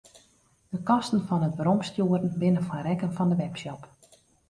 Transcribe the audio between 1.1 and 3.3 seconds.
fan it weromstjoeren binne foar rekken fan